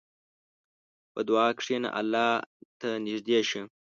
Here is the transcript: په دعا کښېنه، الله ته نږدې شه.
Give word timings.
په 1.13 1.19
دعا 1.27 1.47
کښېنه، 1.57 1.89
الله 1.99 2.27
ته 2.79 2.89
نږدې 3.05 3.39
شه. 3.49 3.61